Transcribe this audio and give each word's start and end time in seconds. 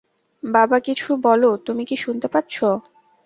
বাবা, 0.43 0.77
কিছু 0.79 1.09
বলো 1.23 1.49
তুমি 1.65 1.83
কি 1.85 1.95
শুনতে 1.95 2.27
পাচ্ছো? 2.27 2.67